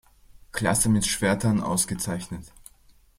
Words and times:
Klasse 0.51 0.89
mit 0.89 1.05
Schwertern 1.05 1.61
ausgezeichnet. 1.61 2.51